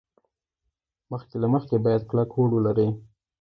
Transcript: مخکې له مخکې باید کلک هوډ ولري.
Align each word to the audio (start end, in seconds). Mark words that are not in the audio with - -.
مخکې 1.11 1.35
له 1.43 1.47
مخکې 1.53 1.77
باید 1.85 2.07
کلک 2.09 2.29
هوډ 2.35 2.49
ولري. 2.53 2.87